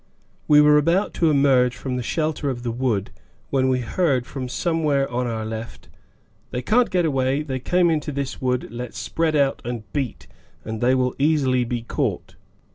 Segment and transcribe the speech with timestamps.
[0.47, 3.11] We were just about to emerge from the shelter of the wood
[3.51, 5.89] when we heard, from somewhere on our left,
[6.49, 10.25] "They can't get away, they came into this wood; let's spread out and beat,
[10.65, 12.35] and they will easily be caught!"